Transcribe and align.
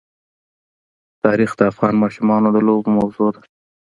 تاریخ 1.23 1.51
د 1.57 1.61
افغان 1.71 1.95
ماشومانو 2.03 2.47
د 2.55 2.57
لوبو 2.67 2.89
موضوع 2.97 3.29
ده. 3.35 3.41